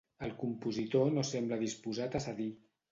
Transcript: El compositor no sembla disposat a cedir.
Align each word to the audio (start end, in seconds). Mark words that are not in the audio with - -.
El 0.27 0.31
compositor 0.43 1.13
no 1.19 1.27
sembla 1.33 1.63
disposat 1.67 2.21
a 2.21 2.25
cedir. 2.29 2.53